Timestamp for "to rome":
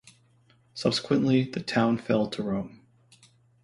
2.27-2.81